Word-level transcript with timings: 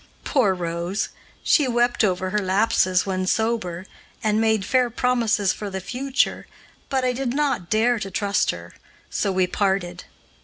Poor 0.23 0.55
Rose! 0.55 1.09
she 1.43 1.67
wept 1.67 2.03
over 2.03 2.31
her 2.31 2.39
lapses 2.41 3.05
when 3.05 3.27
sober, 3.27 3.85
and 4.23 4.41
made 4.41 4.65
fair 4.65 4.89
promises 4.89 5.53
for 5.53 5.69
the 5.69 5.79
future, 5.79 6.47
but 6.89 7.05
I 7.05 7.13
did 7.13 7.35
not 7.35 7.69
dare 7.69 7.99
to 7.99 8.09
trust 8.09 8.49
her, 8.49 8.73
so 9.11 9.31
we 9.31 9.45
parted. 9.45 10.05